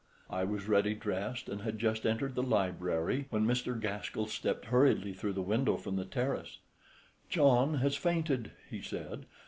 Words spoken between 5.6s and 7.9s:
from the terrace. "John